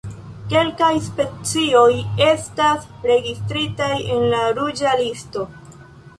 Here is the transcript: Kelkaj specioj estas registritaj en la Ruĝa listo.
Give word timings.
Kelkaj 0.51 0.87
specioj 1.07 1.83
estas 2.29 2.89
registritaj 3.13 3.93
en 4.17 4.27
la 4.35 4.43
Ruĝa 4.61 4.97
listo. 5.05 5.47